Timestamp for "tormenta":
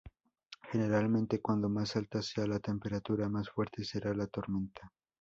4.25-4.91